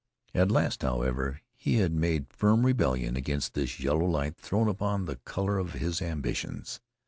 At 0.33 0.49
last, 0.49 0.81
however, 0.81 1.41
he 1.55 1.75
had 1.75 1.91
made 1.93 2.33
firm 2.33 2.65
rebellion 2.65 3.15
against 3.15 3.53
this 3.53 3.79
yellow 3.79 4.07
light 4.07 4.35
thrown 4.35 4.67
upon 4.67 5.05
the 5.05 5.17
color 5.17 5.59
of 5.59 5.73
his 5.73 6.01
ambitions. 6.01 6.79